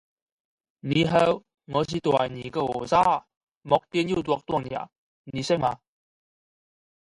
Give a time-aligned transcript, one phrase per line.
[0.79, 3.23] 你好，我是大二的学生，
[3.61, 4.89] 目前要做作业，
[5.25, 5.79] 你会吗